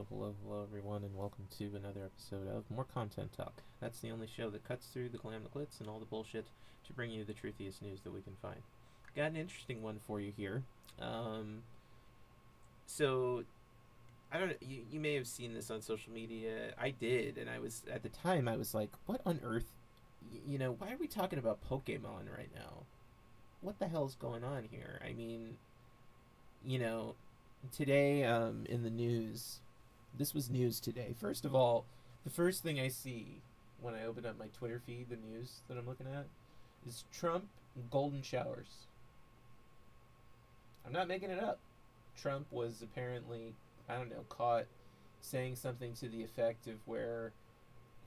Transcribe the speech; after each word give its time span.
everyone, 0.00 1.04
and 1.04 1.14
welcome 1.14 1.44
to 1.58 1.66
another 1.76 2.00
episode 2.06 2.48
of 2.48 2.64
More 2.70 2.84
Content 2.84 3.34
Talk. 3.36 3.62
That's 3.82 4.00
the 4.00 4.10
only 4.10 4.26
show 4.26 4.48
that 4.48 4.66
cuts 4.66 4.86
through 4.86 5.10
the 5.10 5.18
glam, 5.18 5.42
the 5.42 5.50
glitz, 5.50 5.78
and 5.78 5.90
all 5.90 5.98
the 5.98 6.06
bullshit 6.06 6.46
to 6.86 6.92
bring 6.94 7.10
you 7.10 7.22
the 7.22 7.34
truthiest 7.34 7.82
news 7.82 8.00
that 8.00 8.14
we 8.14 8.22
can 8.22 8.32
find. 8.40 8.62
Got 9.14 9.32
an 9.32 9.36
interesting 9.36 9.82
one 9.82 10.00
for 10.06 10.18
you 10.18 10.32
here. 10.34 10.62
Um, 11.02 11.64
so, 12.86 13.44
I 14.32 14.38
don't 14.38 14.56
you, 14.62 14.80
you 14.90 15.00
may 15.00 15.14
have 15.16 15.26
seen 15.26 15.52
this 15.52 15.70
on 15.70 15.82
social 15.82 16.14
media. 16.14 16.72
I 16.80 16.90
did, 16.90 17.36
and 17.36 17.50
I 17.50 17.58
was, 17.58 17.82
at 17.92 18.02
the 18.02 18.08
time, 18.08 18.48
I 18.48 18.56
was 18.56 18.72
like, 18.72 18.90
what 19.04 19.20
on 19.26 19.38
earth? 19.44 19.70
Y- 20.32 20.40
you 20.46 20.58
know, 20.58 20.76
why 20.78 20.92
are 20.92 20.98
we 20.98 21.08
talking 21.08 21.38
about 21.38 21.58
Pokemon 21.68 22.34
right 22.34 22.50
now? 22.54 22.84
What 23.60 23.78
the 23.78 23.86
hell's 23.86 24.14
going 24.14 24.44
on 24.44 24.66
here? 24.70 24.98
I 25.06 25.12
mean, 25.12 25.58
you 26.64 26.78
know, 26.78 27.16
today 27.70 28.24
um, 28.24 28.64
in 28.66 28.82
the 28.82 28.90
news, 28.90 29.60
this 30.16 30.34
was 30.34 30.50
news 30.50 30.80
today. 30.80 31.14
First 31.18 31.44
of 31.44 31.54
all, 31.54 31.84
the 32.24 32.30
first 32.30 32.62
thing 32.62 32.78
I 32.78 32.88
see 32.88 33.40
when 33.80 33.94
I 33.94 34.04
open 34.04 34.26
up 34.26 34.38
my 34.38 34.48
Twitter 34.48 34.80
feed, 34.84 35.08
the 35.08 35.16
news 35.16 35.60
that 35.68 35.78
I'm 35.78 35.86
looking 35.86 36.06
at, 36.06 36.26
is 36.86 37.04
Trump 37.12 37.46
golden 37.90 38.22
showers. 38.22 38.86
I'm 40.86 40.92
not 40.92 41.08
making 41.08 41.30
it 41.30 41.42
up. 41.42 41.58
Trump 42.20 42.46
was 42.50 42.82
apparently, 42.82 43.54
I 43.88 43.96
don't 43.96 44.10
know, 44.10 44.24
caught 44.28 44.66
saying 45.20 45.56
something 45.56 45.92
to 45.94 46.08
the 46.08 46.22
effect 46.22 46.66
of 46.66 46.76
where 46.86 47.32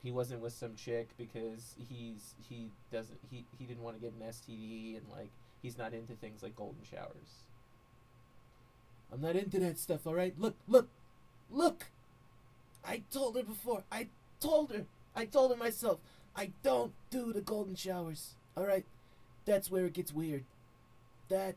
he 0.02 0.10
wasn't 0.10 0.40
with 0.40 0.52
some 0.52 0.74
chick 0.74 1.08
because 1.16 1.74
he's 1.88 2.34
he 2.48 2.70
doesn't 2.92 3.18
he, 3.30 3.44
he 3.58 3.64
didn't 3.64 3.82
want 3.82 3.96
to 3.96 4.02
get 4.02 4.12
an 4.12 4.26
STD 4.28 4.96
and 4.96 5.06
like 5.10 5.30
he's 5.62 5.78
not 5.78 5.94
into 5.94 6.12
things 6.14 6.42
like 6.42 6.54
golden 6.54 6.82
showers. 6.88 7.42
I'm 9.12 9.20
not 9.20 9.36
into 9.36 9.60
that 9.60 9.78
stuff, 9.78 10.06
all 10.06 10.14
right? 10.14 10.34
Look, 10.38 10.56
look, 10.66 10.88
look. 11.50 11.86
I 12.84 13.02
told 13.10 13.36
her 13.36 13.42
before. 13.42 13.84
I 13.90 14.08
told 14.40 14.70
her. 14.72 14.84
I 15.16 15.24
told 15.24 15.50
her 15.52 15.56
myself. 15.56 16.00
I 16.36 16.50
don't 16.62 16.92
do 17.10 17.32
the 17.32 17.40
golden 17.40 17.76
showers. 17.76 18.34
All 18.56 18.66
right? 18.66 18.84
That's 19.46 19.70
where 19.70 19.86
it 19.86 19.92
gets 19.92 20.12
weird. 20.12 20.44
That 21.28 21.56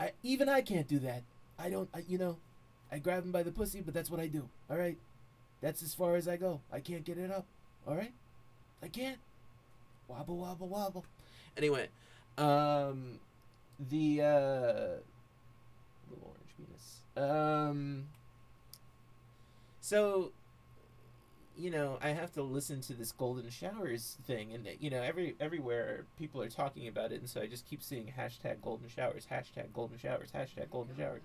I 0.00 0.12
even 0.22 0.48
I 0.48 0.62
can't 0.62 0.88
do 0.88 0.98
that. 1.00 1.22
I 1.58 1.68
don't 1.70 1.88
I, 1.92 2.04
you 2.08 2.18
know, 2.18 2.36
I 2.90 2.98
grab 2.98 3.24
him 3.24 3.32
by 3.32 3.42
the 3.42 3.50
pussy, 3.50 3.80
but 3.80 3.94
that's 3.94 4.10
what 4.10 4.20
I 4.20 4.26
do. 4.28 4.48
All 4.70 4.76
right? 4.76 4.96
That's 5.60 5.82
as 5.82 5.94
far 5.94 6.16
as 6.16 6.28
I 6.28 6.36
go. 6.36 6.60
I 6.72 6.80
can't 6.80 7.04
get 7.04 7.18
it 7.18 7.30
up. 7.30 7.46
All 7.86 7.96
right? 7.96 8.12
I 8.82 8.88
can't. 8.88 9.18
Wobble 10.06 10.38
wobble 10.38 10.68
wobble. 10.68 11.04
Anyway, 11.56 11.88
um 12.38 13.18
the 13.90 14.22
uh 14.22 15.00
little 16.08 16.24
orange 16.24 16.54
penis. 16.56 17.00
Um. 17.16 18.04
So, 19.88 20.32
you 21.56 21.70
know, 21.70 21.98
I 22.02 22.10
have 22.10 22.30
to 22.34 22.42
listen 22.42 22.82
to 22.82 22.92
this 22.92 23.10
golden 23.10 23.48
showers 23.48 24.18
thing, 24.26 24.52
and 24.52 24.68
you 24.80 24.90
know, 24.90 25.00
every 25.00 25.34
everywhere 25.40 26.04
people 26.18 26.42
are 26.42 26.50
talking 26.50 26.88
about 26.88 27.10
it, 27.10 27.20
and 27.20 27.28
so 27.28 27.40
I 27.40 27.46
just 27.46 27.64
keep 27.64 27.82
seeing 27.82 28.12
hashtag 28.18 28.60
golden 28.60 28.90
showers, 28.90 29.26
hashtag 29.32 29.72
golden 29.72 29.96
showers, 29.96 30.28
hashtag 30.30 30.70
golden 30.70 30.94
showers, 30.94 31.22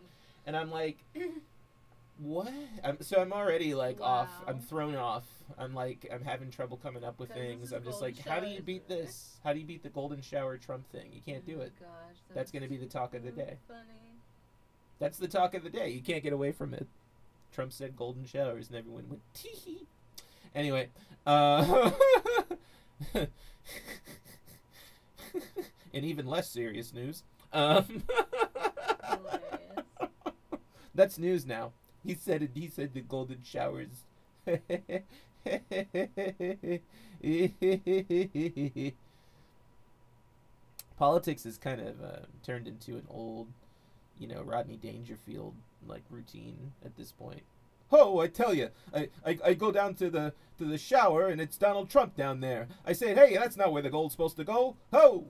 and 0.47 0.55
I'm 0.55 0.71
like, 0.71 0.95
what? 2.19 2.53
I'm, 2.85 3.01
so 3.01 3.19
I'm 3.19 3.33
already 3.33 3.75
like 3.75 3.99
off. 3.99 4.29
I'm 4.47 4.61
thrown 4.61 4.95
off. 4.95 5.25
I'm 5.57 5.73
like, 5.73 6.07
I'm 6.09 6.23
having 6.23 6.49
trouble 6.49 6.77
coming 6.77 7.03
up 7.03 7.19
with 7.19 7.31
things. 7.31 7.73
I'm 7.73 7.83
just 7.83 8.01
like, 8.01 8.17
how 8.25 8.39
do 8.39 8.47
you 8.47 8.61
beat 8.61 8.87
this? 8.87 9.39
How 9.43 9.51
do 9.51 9.59
you 9.59 9.65
beat 9.65 9.83
the 9.83 9.89
golden 9.89 10.21
shower 10.21 10.55
Trump 10.55 10.89
thing? 10.89 11.09
You 11.11 11.19
can't 11.19 11.45
do 11.45 11.57
Oh 11.59 11.63
it. 11.63 11.73
Gosh, 11.77 12.15
That's 12.33 12.49
gonna 12.49 12.69
be 12.69 12.77
the 12.77 12.85
talk 12.85 13.13
of 13.13 13.23
the 13.23 13.31
day. 13.31 13.57
Funny. 13.67 14.13
That's 14.99 15.17
the 15.17 15.27
talk 15.27 15.53
of 15.53 15.63
the 15.63 15.69
day. 15.69 15.89
You 15.89 16.01
can't 16.01 16.23
get 16.23 16.31
away 16.31 16.53
from 16.53 16.73
it. 16.73 16.87
Trump 17.53 17.71
said 17.71 17.95
golden 17.95 18.25
showers, 18.25 18.67
and 18.67 18.77
everyone 18.77 19.07
went 19.07 19.21
tee 19.33 19.49
hee. 19.49 19.87
Anyway, 20.55 20.89
uh, 21.25 21.91
in 25.93 26.03
even 26.03 26.25
less 26.25 26.49
serious 26.49 26.93
news, 26.93 27.23
um, 27.53 28.03
that's 30.95 31.17
news 31.17 31.45
now. 31.45 31.71
He 32.03 32.15
said 32.15 32.41
it. 32.41 32.51
He 32.53 32.67
said 32.67 32.93
the 32.93 33.01
golden 33.01 33.43
showers. 33.43 34.05
Politics 40.97 41.43
has 41.43 41.57
kind 41.57 41.81
of 41.81 42.03
uh, 42.03 42.25
turned 42.43 42.67
into 42.67 42.95
an 42.95 43.05
old, 43.09 43.47
you 44.19 44.27
know, 44.27 44.41
Rodney 44.41 44.77
Dangerfield 44.77 45.53
like 45.87 46.03
routine 46.09 46.73
at 46.83 46.95
this 46.97 47.11
point. 47.11 47.41
Oh, 47.91 48.19
I 48.19 48.27
tell 48.27 48.53
you, 48.53 48.69
I, 48.93 49.09
I, 49.25 49.37
I 49.45 49.53
go 49.53 49.71
down 49.71 49.93
to 49.95 50.09
the 50.09 50.33
to 50.57 50.65
the 50.65 50.77
shower 50.77 51.27
and 51.27 51.39
it's 51.39 51.57
Donald 51.57 51.89
Trump 51.89 52.15
down 52.15 52.39
there. 52.39 52.67
I 52.85 52.93
say, 52.93 53.13
hey, 53.13 53.35
that's 53.35 53.57
not 53.57 53.71
where 53.71 53.81
the 53.81 53.89
gold's 53.89 54.13
supposed 54.13 54.37
to 54.37 54.43
go. 54.43 54.75
Ho! 54.91 55.25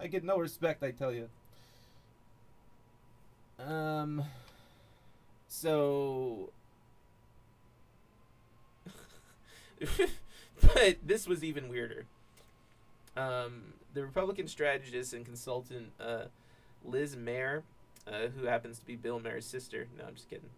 I 0.00 0.08
get 0.08 0.24
no 0.24 0.38
respect, 0.38 0.82
I 0.82 0.90
tell 0.90 1.12
you. 1.12 1.28
Um. 3.58 4.24
So. 5.48 6.50
but 10.60 10.96
this 11.04 11.26
was 11.26 11.44
even 11.44 11.68
weirder. 11.68 12.06
Um, 13.16 13.74
the 13.94 14.02
Republican 14.02 14.48
strategist 14.48 15.12
and 15.12 15.24
consultant 15.24 15.92
uh, 16.00 16.24
Liz 16.84 17.16
Mair, 17.16 17.62
uh, 18.06 18.28
who 18.36 18.46
happens 18.46 18.78
to 18.78 18.86
be 18.86 18.96
Bill 18.96 19.20
Maher's 19.20 19.46
sister. 19.46 19.88
No, 19.98 20.04
I'm 20.06 20.14
just 20.14 20.28
kidding. 20.28 20.50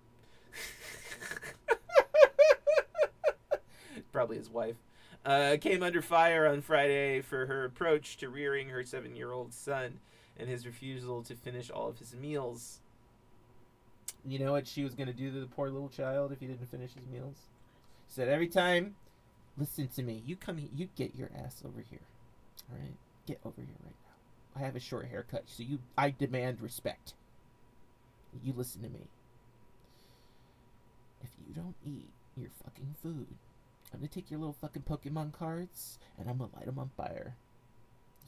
Probably 4.12 4.37
his 4.37 4.50
wife. 4.50 4.77
Uh, 5.25 5.56
came 5.60 5.82
under 5.82 6.03
fire 6.03 6.47
on 6.47 6.60
Friday 6.60 7.22
for 7.22 7.47
her 7.47 7.65
approach 7.65 8.19
to 8.19 8.28
rearing 8.28 8.69
her 8.69 8.84
seven 8.84 9.16
year 9.16 9.32
old 9.32 9.55
son 9.55 10.00
and 10.38 10.49
his 10.49 10.66
refusal 10.66 11.22
to 11.22 11.34
finish 11.34 11.71
all 11.71 11.88
of 11.88 11.99
his 11.99 12.15
meals. 12.15 12.81
You 14.26 14.38
know 14.38 14.53
what 14.53 14.66
she 14.66 14.84
was 14.84 14.94
going 14.94 15.06
to 15.06 15.12
do 15.12 15.31
to 15.31 15.41
the 15.41 15.47
poor 15.47 15.71
little 15.71 15.88
child 15.88 16.32
if 16.32 16.41
he 16.41 16.47
didn't 16.47 16.71
finish 16.71 16.94
his 16.94 17.06
meals? 17.06 17.37
She 18.09 18.15
said, 18.15 18.28
Every 18.28 18.49
time, 18.49 18.97
listen 19.56 19.88
to 19.88 20.03
me. 20.03 20.22
You 20.26 20.37
come 20.37 20.59
here, 20.59 20.71
you 20.75 20.88
get 20.97 21.15
your 21.15 21.31
ass 21.37 21.62
over 21.65 21.82
here. 21.88 22.00
All 22.71 22.78
right? 22.78 22.94
Get 23.26 23.41
over 23.44 23.61
here 23.61 23.76
right 23.82 23.94
now. 24.05 24.61
I 24.61 24.64
have 24.64 24.76
a 24.76 24.81
short 24.81 25.08
haircut, 25.08 25.44
so 25.46 25.62
you 25.62 25.79
I 25.96 26.11
demand 26.11 26.61
respect. 26.61 27.14
You 28.42 28.52
listen 28.56 28.82
to 28.82 28.88
me. 28.88 29.06
If 31.22 31.31
you 31.46 31.54
don't 31.54 31.76
eat 31.86 32.08
your 32.36 32.50
fucking 32.64 32.94
food, 33.02 33.26
I'm 33.92 34.00
gonna 34.00 34.08
take 34.08 34.31
your 34.31 34.40
little 34.40 34.56
fucking 34.60 34.82
Pokemon 34.82 35.32
cards 35.32 35.98
and 36.19 36.28
I'm 36.28 36.38
gonna 36.38 36.50
light 36.54 36.66
them 36.66 36.78
on 36.78 36.90
fire. 36.96 37.34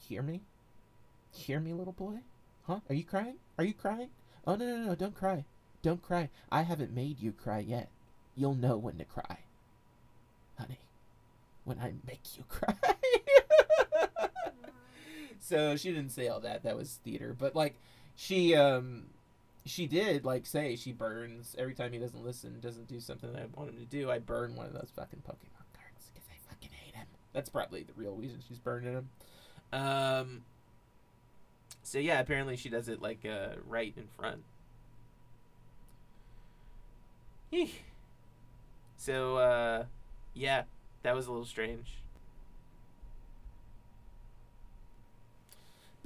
Hear 0.07 0.21
me? 0.21 0.41
Hear 1.31 1.59
me, 1.59 1.73
little 1.73 1.93
boy? 1.93 2.19
Huh? 2.65 2.79
Are 2.89 2.95
you 2.95 3.03
crying? 3.03 3.35
Are 3.57 3.63
you 3.63 3.73
crying? 3.73 4.09
Oh 4.45 4.55
no 4.55 4.65
no 4.65 4.85
no! 4.85 4.95
Don't 4.95 5.15
cry! 5.15 5.43
Don't 5.81 6.01
cry! 6.01 6.29
I 6.51 6.61
haven't 6.61 6.95
made 6.95 7.21
you 7.21 7.31
cry 7.31 7.59
yet. 7.59 7.89
You'll 8.35 8.55
know 8.55 8.77
when 8.77 8.97
to 8.97 9.05
cry, 9.05 9.39
honey. 10.57 10.79
When 11.65 11.79
I 11.79 11.93
make 12.07 12.21
you 12.37 12.43
cry. 12.49 12.75
so 15.39 15.75
she 15.75 15.91
didn't 15.91 16.11
say 16.11 16.27
all 16.27 16.39
that. 16.39 16.63
That 16.63 16.77
was 16.77 16.99
theater. 17.03 17.35
But 17.37 17.55
like, 17.55 17.75
she 18.15 18.55
um, 18.55 19.07
she 19.67 19.87
did 19.87 20.25
like 20.25 20.45
say 20.45 20.75
she 20.75 20.91
burns 20.91 21.55
every 21.57 21.73
time 21.73 21.93
he 21.93 21.99
doesn't 21.99 22.23
listen, 22.23 22.59
doesn't 22.59 22.87
do 22.87 22.99
something 22.99 23.29
I 23.35 23.45
want 23.53 23.69
him 23.71 23.77
to 23.77 23.85
do. 23.85 24.09
I 24.09 24.19
burn 24.19 24.55
one 24.55 24.65
of 24.65 24.73
those 24.73 24.91
fucking 24.95 25.21
Pokemon 25.27 25.65
cards 25.73 26.09
because 26.13 26.27
I 26.31 26.49
fucking 26.49 26.69
hate 26.71 26.95
him. 26.95 27.07
That's 27.33 27.49
probably 27.49 27.83
the 27.83 27.93
real 27.95 28.15
reason 28.15 28.39
she's 28.47 28.59
burning 28.59 28.93
him. 28.93 29.09
Um. 29.73 30.41
So 31.83 31.99
yeah, 31.99 32.19
apparently 32.19 32.57
she 32.57 32.69
does 32.69 32.89
it 32.89 33.01
like 33.01 33.25
uh, 33.25 33.55
right 33.65 33.93
in 33.95 34.07
front. 34.17 34.43
Eeh. 37.53 37.69
So 38.97 39.37
uh, 39.37 39.85
yeah, 40.33 40.63
that 41.03 41.15
was 41.15 41.27
a 41.27 41.31
little 41.31 41.45
strange. 41.45 41.97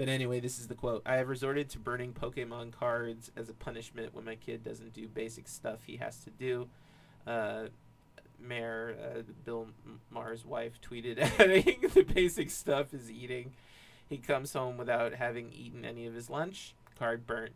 But 0.01 0.09
anyway, 0.09 0.39
this 0.39 0.57
is 0.57 0.65
the 0.65 0.74
quote. 0.74 1.03
I 1.06 1.18
have 1.18 1.30
resorted 1.30 1.69
to 1.69 1.77
burning 1.77 2.12
Pokemon 2.12 2.71
cards 2.71 3.30
as 3.38 3.50
a 3.50 3.53
punishment 3.53 4.15
when 4.15 4.25
my 4.25 4.33
kid 4.33 4.63
doesn't 4.63 4.94
do 4.94 5.07
basic 5.07 5.48
stuff 5.48 5.83
he 5.86 5.98
has 5.98 6.24
to 6.24 6.31
do. 6.31 6.69
Uh, 7.27 7.65
Mayor 8.39 8.95
uh, 9.00 9.21
Bill 9.45 9.68
Maher's 10.09 10.44
wife 10.44 10.81
tweeted, 10.81 11.19
adding, 11.39 11.88
"The 11.94 12.01
basic 12.01 12.50
stuff 12.50 12.95
is 12.95 13.12
eating. 13.12 13.53
He 14.09 14.18
comes 14.18 14.53
home 14.53 14.75
without 14.75 15.13
having 15.13 15.51
eaten 15.53 15.86
any 15.86 16.07
of 16.07 16.15
his 16.15 16.31
lunch. 16.31 16.74
Card 16.98 17.27
burnt. 17.27 17.53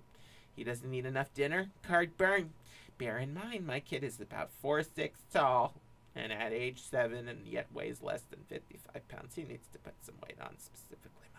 He 0.55 0.63
doesn't 0.63 0.93
eat 0.93 1.07
enough 1.07 1.33
dinner. 1.33 1.71
Card 1.81 2.15
burnt. 2.15 2.51
Bear 2.99 3.17
in 3.17 3.33
mind, 3.33 3.65
my 3.65 3.79
kid 3.79 4.03
is 4.03 4.21
about 4.21 4.51
four 4.61 4.83
six 4.83 5.21
tall, 5.33 5.73
and 6.15 6.31
at 6.31 6.53
age 6.53 6.83
seven, 6.83 7.27
and 7.27 7.47
yet 7.47 7.65
weighs 7.73 8.03
less 8.03 8.21
than 8.29 8.41
fifty-five 8.47 9.07
pounds. 9.07 9.33
He 9.33 9.45
needs 9.45 9.67
to 9.73 9.79
put 9.79 9.95
some 10.03 10.15
weight 10.21 10.37
on, 10.39 10.59
specifically 10.59 11.25
muscle." 11.33 11.34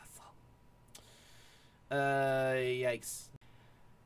Uh, 1.90 2.54
yikes. 2.56 3.28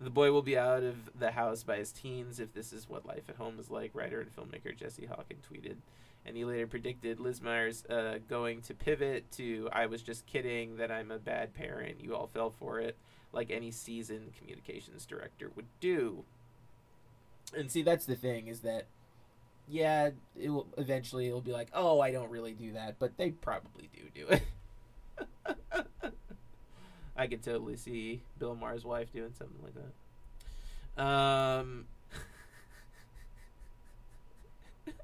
The 0.00 0.11
boy 0.11 0.32
will 0.32 0.43
be 0.43 0.56
out 0.56 0.82
of 0.82 0.97
the 1.19 1.31
house 1.31 1.62
by 1.62 1.77
his 1.77 1.93
teens 1.93 2.41
if 2.41 2.55
this 2.55 2.73
is 2.73 2.88
what 2.88 3.06
life 3.06 3.29
at 3.29 3.37
home 3.37 3.59
is 3.59 3.71
like, 3.71 3.91
writer 3.94 4.21
and 4.21 4.35
filmmaker 4.35 4.75
Jesse 4.75 5.06
Hawken 5.06 5.37
tweeted. 5.50 5.77
And 6.25 6.37
he 6.37 6.44
later 6.44 6.67
predicted 6.67 7.21
Liz 7.21 7.43
Myers 7.43 7.85
uh, 7.87 8.19
going 8.29 8.62
to 8.62 8.75
pivot 8.75 9.31
to 9.32 9.69
I 9.73 9.87
was 9.87 10.03
just 10.03 10.27
kidding 10.27 10.77
that 10.77 10.91
I'm 10.91 11.11
a 11.11 11.19
bad 11.19 11.55
parent. 11.55 12.00
You 12.03 12.15
all 12.15 12.31
fell 12.32 12.50
for 12.50 12.79
it, 12.81 12.97
like 13.32 13.50
any 13.50 13.71
seasoned 13.71 14.33
communications 14.38 15.05
director 15.06 15.50
would 15.55 15.67
do. 15.81 16.25
And 17.56 17.71
see, 17.71 17.83
that's 17.83 18.06
the 18.06 18.17
thing 18.17 18.47
is 18.47 18.61
that, 18.61 18.87
yeah, 19.69 20.11
it 20.38 20.50
will 20.50 20.67
eventually 20.79 21.26
it'll 21.26 21.41
be 21.41 21.53
like, 21.53 21.69
oh, 21.75 22.00
I 22.00 22.12
don't 22.12 22.31
really 22.31 22.53
do 22.53 22.73
that, 22.73 22.99
but 22.99 23.17
they 23.17 23.31
probably 23.31 23.88
do 23.94 24.03
do 24.15 24.29
it. 24.29 24.43
I 27.21 27.27
could 27.27 27.43
totally 27.43 27.77
see 27.77 28.23
Bill 28.39 28.55
Maher's 28.55 28.83
wife 28.83 29.13
doing 29.13 29.35
something 29.37 29.63
like 29.63 29.75
that. 30.97 31.03
Um, 31.05 31.85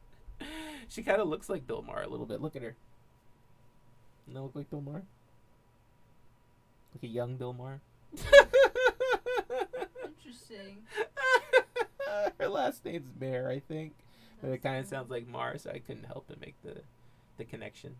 she 0.89 1.03
kind 1.03 1.21
of 1.21 1.29
looks 1.29 1.51
like 1.51 1.67
Bill 1.67 1.83
Maher 1.83 2.05
a 2.05 2.09
little 2.09 2.25
bit. 2.25 2.41
Look 2.41 2.57
at 2.57 2.63
her. 2.63 2.75
Doesn't 4.25 4.33
that 4.33 4.41
look 4.41 4.55
like 4.55 4.71
Bill 4.71 4.81
Maher? 4.81 5.03
Like 6.95 7.03
a 7.03 7.07
young 7.07 7.37
Bill 7.37 7.53
Maher. 7.53 7.83
Interesting. 10.07 10.79
her 12.41 12.49
last 12.49 12.83
name's 12.83 13.11
Mair, 13.21 13.51
I 13.51 13.59
think. 13.59 13.93
But 14.41 14.53
it 14.53 14.63
kind 14.63 14.79
of 14.79 14.87
sounds 14.87 15.11
like 15.11 15.29
Maher, 15.29 15.59
so 15.59 15.69
I 15.71 15.81
couldn't 15.81 16.05
help 16.05 16.25
but 16.29 16.41
make 16.41 16.55
the 16.65 16.77
the 17.37 17.45
connection. 17.45 17.97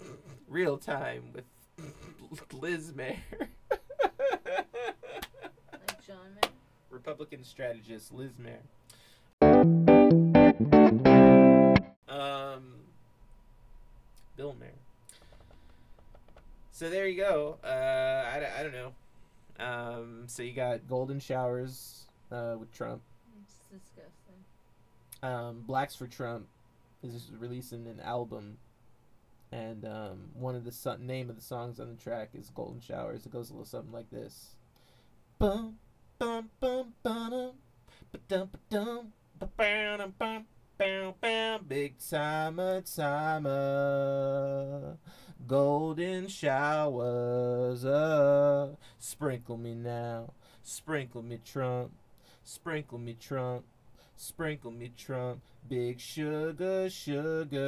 Real 0.48 0.78
time 0.78 1.24
with 1.34 1.44
Liz 2.52 2.94
Mair. 2.94 3.16
Like 3.80 4.68
John 6.06 6.34
Mayer. 6.40 6.50
Republican 6.90 7.44
strategist 7.44 8.12
Liz 8.12 8.32
Mair. 8.38 8.60
um, 12.08 12.74
Bill 14.36 14.54
Mayer. 14.58 14.70
So 16.72 16.90
there 16.90 17.06
you 17.06 17.16
go. 17.16 17.58
Uh, 17.64 17.68
I, 18.34 18.40
don't- 18.40 18.52
I 18.58 18.62
don't 18.62 18.72
know. 18.72 18.92
Um, 19.58 20.24
So 20.26 20.42
you 20.42 20.52
got 20.52 20.86
golden 20.88 21.18
showers 21.20 22.06
uh, 22.30 22.56
with 22.58 22.70
Trump. 22.72 23.00
It's 23.42 23.54
disgusting. 23.70 24.34
Um, 25.22 25.62
Blacks 25.66 25.96
for 25.96 26.06
Trump 26.06 26.46
is 27.02 27.30
releasing 27.38 27.86
an 27.86 28.00
album, 28.00 28.58
and 29.52 29.84
um, 29.84 30.30
one 30.34 30.54
of 30.54 30.64
the 30.64 30.96
name 31.00 31.30
of 31.30 31.36
the 31.36 31.42
songs 31.42 31.78
on 31.80 31.88
the 31.88 31.96
track 31.96 32.30
is 32.34 32.50
Golden 32.50 32.80
Showers. 32.80 33.24
It 33.26 33.32
goes 33.32 33.50
a 33.50 33.52
little 33.52 33.66
something 33.66 33.92
like 33.92 34.10
this. 34.10 34.56
Bum 35.38 35.78
bum 36.18 36.50
bum 36.58 36.92
ba-dum, 37.02 38.48
ba-dum 38.70 39.12
ba-bam, 39.38 40.14
bum, 40.18 40.46
Big 41.68 41.94
timer, 41.98 42.80
timer. 42.82 43.76
Golden 45.46 46.28
showers, 46.28 47.84
uh, 47.84 48.74
sprinkle 48.98 49.56
me 49.56 49.74
now, 49.74 50.32
sprinkle 50.62 51.22
me 51.22 51.38
Trump, 51.44 51.92
sprinkle 52.42 52.98
me 52.98 53.14
Trump. 53.14 53.64
Sprinkle 54.18 54.70
me 54.70 54.90
Trump, 54.96 55.42
big 55.68 56.00
sugar, 56.00 56.88
sugar. 56.90 57.60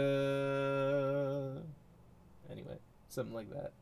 Anyway, 2.50 2.78
something 3.08 3.34
like 3.34 3.50
that. 3.50 3.72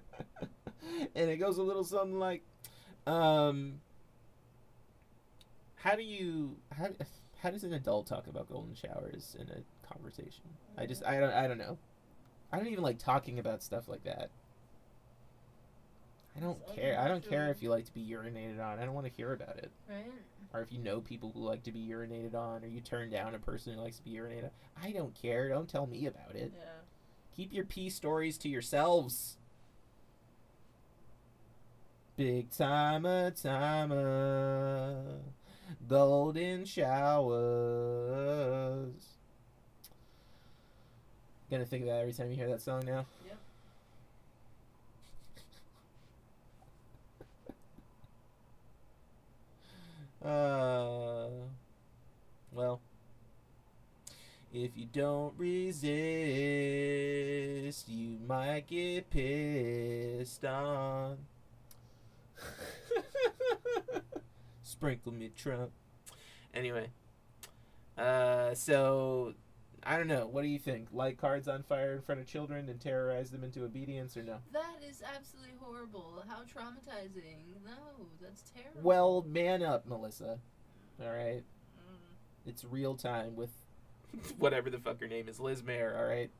and 1.14 1.30
it 1.30 1.36
goes 1.36 1.58
a 1.58 1.62
little 1.62 1.84
something 1.84 2.18
like, 2.18 2.42
um, 3.06 3.80
how 5.76 5.94
do 5.94 6.02
you 6.02 6.56
how 6.72 6.88
how 7.38 7.50
does 7.50 7.62
an 7.64 7.72
adult 7.72 8.06
talk 8.06 8.26
about 8.26 8.48
golden 8.48 8.74
showers 8.74 9.36
in 9.38 9.48
a 9.48 9.62
conversation? 9.92 10.42
I 10.76 10.86
just 10.86 11.04
I 11.04 11.20
don't 11.20 11.32
I 11.32 11.46
don't 11.46 11.58
know. 11.58 11.78
I 12.52 12.58
don't 12.58 12.68
even 12.68 12.82
like 12.82 12.98
talking 12.98 13.38
about 13.38 13.62
stuff 13.62 13.88
like 13.88 14.04
that. 14.04 14.30
I 16.36 16.40
don't 16.40 16.58
care. 16.74 16.98
I 17.00 17.08
don't 17.08 17.26
care 17.28 17.48
if 17.50 17.62
you 17.62 17.70
like 17.70 17.86
to 17.86 17.94
be 17.94 18.06
urinated 18.06 18.60
on. 18.60 18.78
I 18.78 18.84
don't 18.84 18.94
want 18.94 19.06
to 19.06 19.12
hear 19.12 19.32
about 19.32 19.56
it. 19.58 19.70
Right? 19.88 20.12
Or 20.52 20.60
if 20.60 20.70
you 20.72 20.78
know 20.78 21.00
people 21.00 21.30
who 21.34 21.40
like 21.40 21.62
to 21.64 21.72
be 21.72 21.80
urinated 21.80 22.34
on, 22.34 22.62
or 22.62 22.66
you 22.66 22.80
turn 22.80 23.10
down 23.10 23.34
a 23.34 23.38
person 23.38 23.74
who 23.74 23.80
likes 23.80 23.96
to 23.96 24.04
be 24.04 24.12
urinated 24.12 24.44
on. 24.44 24.50
I 24.82 24.92
don't 24.92 25.14
care. 25.14 25.48
Don't 25.48 25.68
tell 25.68 25.86
me 25.86 26.06
about 26.06 26.34
it. 26.34 26.52
Yeah. 26.54 26.62
Keep 27.36 27.52
your 27.52 27.64
pee 27.64 27.90
stories 27.90 28.38
to 28.38 28.48
yourselves. 28.48 29.36
Big 32.16 32.50
timer, 32.50 33.30
timer. 33.30 35.02
Golden 35.88 36.64
showers. 36.64 37.36
Gonna 41.50 41.64
think 41.66 41.82
of 41.82 41.88
that 41.88 42.00
every 42.00 42.12
time 42.12 42.30
you 42.30 42.36
hear 42.36 42.48
that 42.48 42.62
song 42.62 42.84
now? 42.86 43.04
Yep. 43.26 43.38
Uh, 50.24 51.28
well, 52.52 52.80
if 54.52 54.75
you 54.86 55.00
don't 55.02 55.34
resist, 55.36 55.88
you 57.88 58.18
might 58.26 58.66
get 58.68 59.10
pissed 59.10 60.44
on. 60.44 61.18
Sprinkle 64.62 65.12
me, 65.12 65.30
Trump. 65.36 65.70
anyway. 66.54 66.88
Uh, 67.96 68.54
so 68.54 69.32
I 69.82 69.96
don't 69.96 70.06
know. 70.08 70.26
What 70.26 70.42
do 70.42 70.48
you 70.48 70.58
think? 70.58 70.88
Light 70.92 71.16
cards 71.18 71.48
on 71.48 71.62
fire 71.62 71.94
in 71.94 72.02
front 72.02 72.20
of 72.20 72.26
children 72.26 72.68
and 72.68 72.78
terrorize 72.80 73.30
them 73.30 73.42
into 73.42 73.64
obedience, 73.64 74.16
or 74.16 74.22
no? 74.22 74.36
That 74.52 74.76
is 74.88 75.02
absolutely 75.16 75.54
horrible. 75.58 76.22
How 76.28 76.42
traumatizing. 76.42 77.38
No, 77.64 78.06
that's 78.20 78.42
terrible. 78.54 78.82
Well, 78.82 79.24
man 79.28 79.62
up, 79.62 79.86
Melissa. 79.86 80.38
All 81.02 81.10
right, 81.10 81.42
Mm. 81.78 81.96
it's 82.46 82.64
real 82.64 82.94
time 82.96 83.34
with 83.36 83.50
whatever 84.38 84.70
the 84.70 84.78
fuck 84.78 85.00
her 85.00 85.08
name 85.08 85.28
is, 85.28 85.40
Liz 85.40 85.62
Mair. 85.62 85.96
all 85.98 86.04
right. 86.04 86.30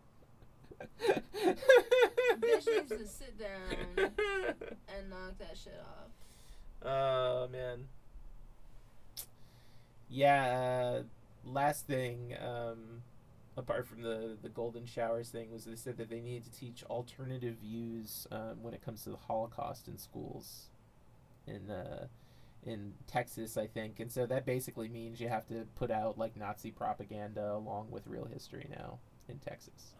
Bitch 2.40 2.66
needs 2.66 2.90
to 2.90 3.06
sit 3.06 3.38
down 3.38 3.96
and 3.96 5.10
knock 5.10 5.38
that 5.38 5.56
shit 5.56 5.80
off. 5.80 6.10
Oh 6.84 7.48
man. 7.48 7.86
Yeah. 10.08 10.98
Uh, 10.98 11.02
last 11.44 11.86
thing, 11.86 12.34
um, 12.40 13.02
apart 13.56 13.86
from 13.86 14.02
the 14.02 14.36
the 14.42 14.48
golden 14.48 14.86
showers 14.86 15.30
thing, 15.30 15.50
was 15.50 15.64
they 15.64 15.76
said 15.76 15.96
that 15.96 16.10
they 16.10 16.20
needed 16.20 16.44
to 16.44 16.58
teach 16.58 16.84
alternative 16.84 17.56
views 17.62 18.26
um, 18.30 18.62
when 18.62 18.74
it 18.74 18.84
comes 18.84 19.02
to 19.04 19.10
the 19.10 19.16
Holocaust 19.16 19.88
in 19.88 19.96
schools, 19.98 20.66
and 21.46 21.70
uh, 21.70 22.06
in 22.66 22.92
Texas, 23.06 23.56
I 23.56 23.66
think, 23.66 24.00
and 24.00 24.10
so 24.10 24.26
that 24.26 24.44
basically 24.44 24.88
means 24.88 25.20
you 25.20 25.28
have 25.28 25.46
to 25.48 25.66
put 25.76 25.90
out 25.90 26.18
like 26.18 26.36
Nazi 26.36 26.70
propaganda 26.70 27.54
along 27.54 27.90
with 27.90 28.06
real 28.06 28.26
history 28.26 28.66
now 28.70 28.98
in 29.28 29.38
Texas, 29.38 29.94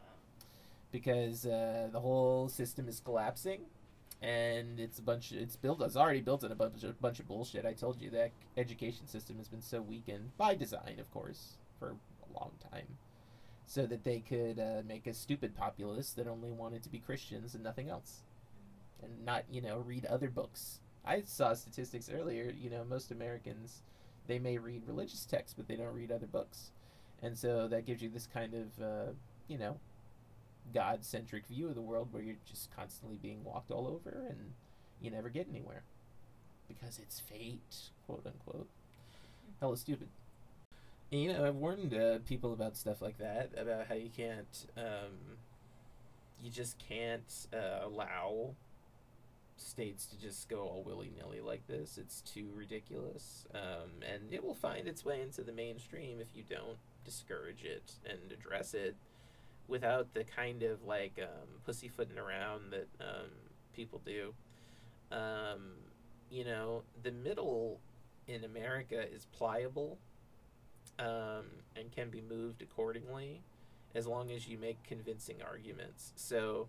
because 0.93 1.47
uh, 1.47 1.89
the 1.93 2.01
whole 2.01 2.49
system 2.49 2.89
is 2.89 3.01
collapsing. 3.01 3.61
And 4.23 4.81
it's 4.81 4.99
a 4.99 5.03
bunch. 5.03 5.31
It's 5.33 5.57
built. 5.57 5.83
It's 5.83 5.95
already 5.95 6.23
built 6.23 6.43
on 6.43 6.51
a 6.51 6.55
bunch 6.55 6.83
of 6.85 6.99
bunch 7.03 7.21
of 7.21 7.29
bullshit. 7.29 7.67
I 7.67 7.75
told 7.75 8.01
you 8.01 8.09
that 8.11 8.31
education 8.57 9.07
system 9.07 9.37
has 9.37 9.47
been 9.47 9.61
so 9.61 9.83
weakened 9.83 10.31
by 10.39 10.55
design, 10.55 10.97
of 10.99 11.11
course, 11.13 11.59
for 11.79 11.89
a 11.91 12.33
long 12.33 12.53
time, 12.73 12.97
so 13.67 13.85
that 13.85 14.05
they 14.05 14.21
could 14.21 14.59
uh, 14.59 14.81
make 14.89 15.07
a 15.07 15.13
stupid 15.13 15.55
populace 15.55 16.13
that 16.13 16.27
only 16.27 16.51
wanted 16.51 16.83
to 16.85 16.89
be 16.89 16.99
Christians 16.99 17.55
and 17.55 17.63
nothing 17.63 17.91
else, 17.91 18.23
and 19.03 19.23
not 19.23 19.45
you 19.51 19.61
know 19.61 19.81
read 19.81 20.07
other 20.07 20.31
books. 20.31 20.81
I 21.07 21.23
saw 21.25 21.55
statistics 21.55 22.11
earlier. 22.11 22.53
You 22.61 22.71
know, 22.71 22.85
most 22.85 23.11
Americans 23.11 23.83
they 24.27 24.39
may 24.39 24.59
read 24.59 24.83
religious 24.87 25.25
texts, 25.25 25.55
but 25.57 25.69
they 25.69 25.77
don't 25.77 25.95
read 25.95 26.11
other 26.11 26.27
books, 26.27 26.71
and 27.23 27.39
so 27.39 27.69
that 27.69 27.87
gives 27.87 28.03
you 28.03 28.09
this 28.09 28.27
kind 28.27 28.55
of 28.55 28.83
uh, 28.83 29.13
you 29.49 29.59
know 29.59 29.77
God 30.75 31.05
centric 31.05 31.47
view 31.47 31.69
of 31.69 31.75
the 31.75 31.81
world 31.81 32.09
where 32.11 32.23
you're 32.23 32.37
just 32.49 32.75
constantly 32.75 33.19
being 33.21 33.45
walked 33.45 33.71
all 33.71 33.87
over 33.87 34.25
and 34.29 34.53
you 35.01 35.11
never 35.11 35.29
get 35.29 35.47
anywhere 35.49 35.83
because 36.69 36.99
it's 36.99 37.21
fate, 37.21 37.91
quote 38.07 38.27
unquote. 38.27 38.69
Hella 39.61 39.77
stupid. 39.77 40.09
And, 41.13 41.23
you 41.23 41.33
know, 41.33 41.47
I've 41.47 41.55
warned 41.55 41.95
uh, 41.95 42.19
people 42.27 42.53
about 42.53 42.77
stuff 42.77 43.01
like 43.01 43.19
that, 43.19 43.51
about 43.57 43.87
how 43.87 43.95
you 43.95 44.11
can't, 44.15 44.67
um, 44.77 45.39
you 46.43 46.51
just 46.51 46.77
can't 46.79 47.47
uh, 47.55 47.87
allow 47.87 48.55
states 49.57 50.07
to 50.07 50.19
just 50.19 50.49
go 50.49 50.61
all 50.61 50.83
willy 50.85 51.11
nilly 51.17 51.41
like 51.41 51.67
this. 51.67 51.99
It's 51.99 52.21
too 52.23 52.49
ridiculous. 52.55 53.47
Um, 53.55 53.91
and 54.03 54.33
it 54.33 54.45
will 54.45 54.55
find 54.55 54.87
its 54.89 55.05
way 55.05 55.21
into 55.23 55.43
the 55.43 55.53
mainstream 55.53 56.21
if 56.21 56.29
you 56.35 56.45
don't 56.49 56.79
discourage 57.05 57.65
it 57.65 57.93
and 58.09 58.33
address 58.33 58.75
it. 58.75 58.97
without 59.69 60.15
the 60.15 60.25
kind 60.25 60.63
of 60.63 60.83
like 60.85 61.19
um, 61.21 61.49
pussyfooting 61.65 62.19
around 62.19 62.71
that 62.73 62.89
um, 63.01 63.31
people 63.75 64.01
do. 64.05 64.33
Um, 65.11 65.73
you 66.31 66.45
know, 66.45 66.83
the 67.03 67.13
middle 67.13 67.81
in 68.27 68.45
America 68.45 69.05
is 69.13 69.27
pliable 69.27 69.99
um, 70.99 71.45
and 71.77 71.91
can 71.93 72.11
be 72.11 72.21
moved 72.21 72.63
accordingly 72.63 73.43
as 73.95 74.07
long 74.07 74.31
as 74.31 74.49
you 74.49 74.59
make 74.59 74.83
convincing 74.85 75.37
arguments. 75.49 76.13
So 76.17 76.69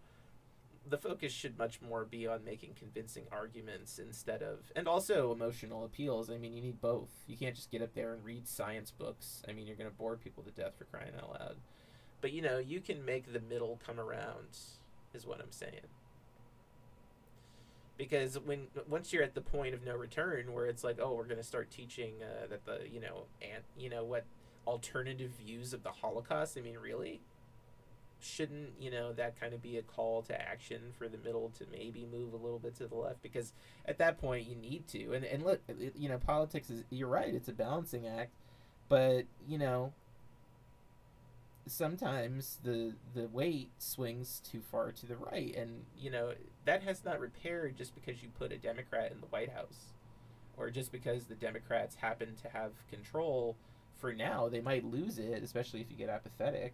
the 0.89 0.98
focus 0.98 1.32
should 1.32 1.58
much 1.58 1.82
more 1.82 2.06
be 2.06 2.27
on 2.27 2.44
making 2.44 2.74
convincing 2.75 3.25
arguments 3.32 4.00
instead 4.00 4.41
of 4.41 4.72
and 4.75 4.88
also 4.88 5.32
emotional 5.32 5.86
appeals. 5.86 6.29
I 6.29 6.38
mean, 6.38 6.53
you 6.53 6.62
need 6.62 6.82
both. 6.82 7.10
You 7.27 7.38
can't 7.38 7.56
just 7.56 7.72
get 7.72 7.82
up 7.82 7.94
there 7.94 8.13
and 8.13 8.24
read 8.24 8.48
science 8.48 8.91
books. 8.91 9.44
I 9.48 9.53
mean, 9.53 9.67
you're 9.67 9.75
going 9.75 9.89
to 9.89 9.96
bore 9.96 10.15
people 10.15 10.44
to 10.44 10.51
death 10.51 10.74
for 10.77 10.86
crying 10.86 11.13
out 11.22 11.29
loud. 11.29 11.58
but 12.22 12.32
you 12.32 12.41
know, 12.41 12.58
you 12.58 12.79
can 12.82 13.03
make 13.06 13.32
the 13.34 13.41
middle 13.41 13.79
come 13.86 14.00
around 14.00 14.58
is 15.13 15.25
what 15.25 15.39
I'm 15.41 15.51
saying. 15.51 15.88
Because 17.98 18.38
when 18.39 18.67
once 18.88 19.12
you're 19.12 19.24
at 19.24 19.34
the 19.34 19.41
point 19.41 19.74
of 19.74 19.84
no 19.84 19.96
return 19.96 20.53
where 20.53 20.67
it's 20.67 20.84
like, 20.84 21.00
oh, 21.01 21.13
we're 21.13 21.24
going 21.24 21.38
to 21.38 21.44
start 21.44 21.72
teaching 21.72 22.13
uh, 22.22 22.48
that 22.48 22.65
the, 22.65 22.88
you 22.91 23.00
know, 23.00 23.24
and 23.41 23.63
you 23.77 23.89
know 23.89 24.03
what 24.03 24.25
alternative 24.67 25.32
views 25.44 25.74
of 25.74 25.82
the 25.82 25.89
Holocaust, 25.89 26.58
I 26.58 26.62
mean, 26.62 26.77
really? 26.77 27.22
Shouldn't 28.19 28.69
you 28.79 28.89
know 28.89 29.13
that 29.13 29.39
kind 29.39 29.53
of 29.53 29.62
be 29.62 29.77
a 29.77 29.81
call 29.81 30.21
to 30.24 30.41
action 30.41 30.81
for 30.97 31.07
the 31.07 31.17
middle 31.17 31.51
to 31.57 31.65
maybe 31.71 32.07
move 32.12 32.33
a 32.33 32.38
little 32.38 32.59
bit 32.59 32.75
to 32.77 32.88
the 32.88 32.95
left? 32.95 33.21
Because 33.21 33.53
at 33.86 33.97
that 34.00 34.19
point 34.19 34.47
you 34.47 34.55
need 34.55 34.88
to. 34.89 35.13
And 35.13 35.25
and 35.25 35.43
look 35.43 35.62
you 35.95 36.09
know 36.09 36.17
politics 36.17 36.69
is 36.69 36.83
you're 36.89 37.07
right 37.07 37.33
it's 37.33 37.50
a 37.50 37.53
balancing 37.53 38.07
act. 38.07 38.31
But 38.89 39.25
you 39.47 39.57
know 39.57 39.93
sometimes 41.67 42.59
the 42.63 42.93
the 43.13 43.27
weight 43.27 43.69
swings 43.77 44.41
too 44.50 44.62
far 44.62 44.91
to 44.91 45.05
the 45.05 45.17
right. 45.17 45.55
And 45.55 45.83
you 45.97 46.09
know 46.09 46.33
that 46.65 46.83
has 46.83 47.05
not 47.05 47.19
repaired 47.19 47.77
just 47.77 47.93
because 47.93 48.24
you 48.24 48.29
put 48.38 48.51
a 48.51 48.57
democrat 48.57 49.12
in 49.12 49.21
the 49.21 49.27
white 49.27 49.51
house 49.51 49.93
or 50.57 50.71
just 50.71 50.91
because 50.91 51.25
the 51.25 51.36
democrats 51.36 51.95
happen 51.95 52.36
to 52.41 52.50
have 52.50 52.71
control. 52.89 53.55
For 53.97 54.13
now 54.13 54.47
they 54.47 54.62
might 54.62 54.86
lose 54.86 55.17
it 55.17 55.41
especially 55.43 55.81
if 55.81 55.89
you 55.89 55.97
get 55.97 56.09
apathetic 56.09 56.74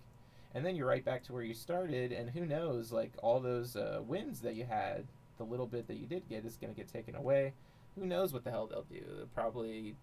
and 0.56 0.66
then 0.66 0.76
you're 0.76 0.88
right 0.88 1.04
back 1.04 1.24
to 1.24 1.34
where 1.34 1.44
you 1.44 1.54
started 1.54 2.12
and 2.12 2.30
who 2.30 2.46
knows 2.46 2.92
like 2.92 3.12
all 3.22 3.40
those 3.40 3.76
uh, 3.76 4.02
wins 4.06 4.42
that 4.42 4.56
you 4.56 4.66
had 4.66 5.06
the 5.38 5.44
little 5.44 5.66
bit 5.66 5.88
that 5.88 5.98
you 5.98 6.06
did 6.06 6.28
get 6.30 6.46
is 6.46 6.58
going 6.58 6.74
to 6.74 6.80
get 6.80 6.92
taken 6.92 7.16
away. 7.16 7.54
Who 7.96 8.06
knows 8.06 8.34
what 8.34 8.44
the 8.44 8.52
hell 8.52 8.68
they'll 8.68 8.84
do. 8.84 9.04
They'll 9.16 9.28
probably 9.28 9.96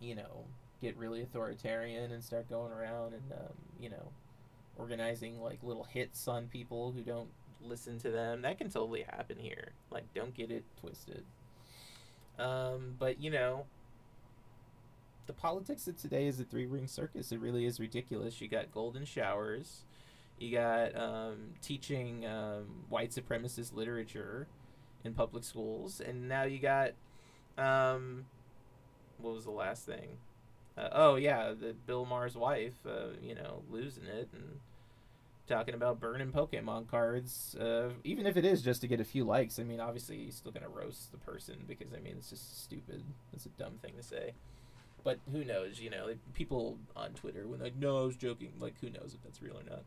you 0.00 0.14
know 0.14 0.44
get 0.82 0.96
really 0.96 1.22
authoritarian 1.22 2.12
and 2.12 2.22
start 2.22 2.48
going 2.48 2.72
around 2.72 3.14
and 3.14 3.32
um, 3.32 3.54
you 3.80 3.90
know 3.90 4.08
organizing 4.76 5.40
like 5.40 5.58
little 5.62 5.84
hits 5.84 6.26
on 6.28 6.46
people 6.46 6.92
who 6.92 7.02
don't 7.02 7.30
listen 7.60 7.98
to 8.00 8.10
them. 8.10 8.42
That 8.42 8.58
can 8.58 8.70
totally 8.70 9.02
happen 9.02 9.36
here. 9.38 9.72
Like 9.90 10.04
don't 10.14 10.34
get 10.34 10.50
it 10.50 10.64
twisted. 10.80 11.24
Um, 12.38 12.96
but 12.98 13.20
you 13.20 13.30
know 13.30 13.66
the 15.26 15.32
politics 15.32 15.86
of 15.86 15.96
today 15.96 16.26
is 16.26 16.40
a 16.40 16.44
three 16.44 16.66
ring 16.66 16.86
circus. 16.86 17.32
It 17.32 17.40
really 17.40 17.66
is 17.66 17.80
ridiculous. 17.80 18.40
You 18.40 18.48
got 18.48 18.72
golden 18.72 19.04
showers, 19.04 19.84
you 20.38 20.56
got 20.56 20.96
um, 20.96 21.54
teaching 21.62 22.26
um, 22.26 22.84
white 22.88 23.10
supremacist 23.10 23.74
literature 23.74 24.46
in 25.04 25.14
public 25.14 25.44
schools, 25.44 26.00
and 26.00 26.28
now 26.28 26.44
you 26.44 26.58
got 26.58 26.92
um, 27.56 28.26
what 29.18 29.34
was 29.34 29.44
the 29.44 29.50
last 29.50 29.86
thing? 29.86 30.18
Uh, 30.76 30.88
oh 30.92 31.16
yeah, 31.16 31.52
the 31.52 31.74
Bill 31.86 32.04
Maher's 32.04 32.36
wife, 32.36 32.74
uh, 32.86 33.16
you 33.22 33.34
know, 33.34 33.62
losing 33.70 34.04
it 34.04 34.28
and 34.32 34.58
talking 35.46 35.74
about 35.74 36.00
burning 36.00 36.32
Pokemon 36.32 36.88
cards, 36.88 37.54
uh, 37.60 37.90
even 38.02 38.26
if 38.26 38.36
it 38.36 38.44
is 38.44 38.62
just 38.62 38.80
to 38.80 38.88
get 38.88 38.98
a 39.00 39.04
few 39.04 39.24
likes. 39.24 39.58
I 39.58 39.62
mean, 39.62 39.78
obviously, 39.78 40.16
you're 40.16 40.32
still 40.32 40.52
gonna 40.52 40.68
roast 40.68 41.12
the 41.12 41.18
person 41.18 41.64
because 41.68 41.92
I 41.94 42.00
mean, 42.00 42.14
it's 42.18 42.30
just 42.30 42.64
stupid. 42.64 43.04
It's 43.32 43.46
a 43.46 43.50
dumb 43.50 43.74
thing 43.82 43.92
to 43.96 44.02
say. 44.02 44.32
But 45.04 45.18
who 45.30 45.44
knows? 45.44 45.80
You 45.80 45.90
know, 45.90 46.08
people 46.32 46.78
on 46.96 47.10
Twitter 47.12 47.46
when 47.46 47.60
like, 47.60 47.76
no, 47.76 47.98
I 47.98 48.02
was 48.02 48.16
joking. 48.16 48.54
Like, 48.58 48.74
who 48.80 48.90
knows 48.90 49.14
if 49.14 49.22
that's 49.22 49.40
real 49.42 49.58
or 49.58 49.62
not? 49.62 49.82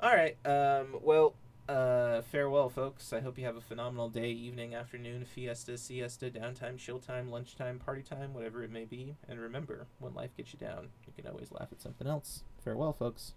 All 0.00 0.14
right. 0.14 0.36
Um, 0.44 0.98
well, 1.02 1.34
uh, 1.68 2.22
farewell, 2.22 2.68
folks. 2.68 3.12
I 3.12 3.20
hope 3.20 3.38
you 3.38 3.44
have 3.44 3.56
a 3.56 3.60
phenomenal 3.60 4.08
day, 4.08 4.30
evening, 4.30 4.74
afternoon, 4.74 5.24
fiesta, 5.24 5.78
siesta, 5.78 6.30
downtime, 6.30 6.76
chill 6.76 6.98
time, 6.98 7.30
lunchtime, 7.30 7.78
party 7.78 8.02
time, 8.02 8.34
whatever 8.34 8.64
it 8.64 8.70
may 8.70 8.84
be. 8.84 9.14
And 9.28 9.38
remember, 9.38 9.86
when 10.00 10.14
life 10.14 10.36
gets 10.36 10.52
you 10.52 10.58
down, 10.58 10.88
you 11.06 11.12
can 11.14 11.30
always 11.30 11.52
laugh 11.52 11.68
at 11.70 11.80
something 11.80 12.08
else. 12.08 12.42
Farewell, 12.64 12.92
folks. 12.92 13.34